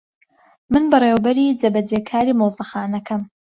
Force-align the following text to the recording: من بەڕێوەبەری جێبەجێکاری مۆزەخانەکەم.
من 0.71 0.83
بەڕێوەبەری 0.91 1.57
جێبەجێکاری 1.59 2.37
مۆزەخانەکەم. 2.39 3.21